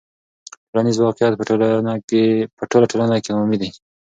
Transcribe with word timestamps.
ټولنیز 0.69 0.97
واقعیت 0.99 1.33
په 2.57 2.63
ټوله 2.71 2.85
ټولنه 2.91 3.15
کې 3.23 3.29
عمومي 3.33 3.57
دی. 3.61 3.69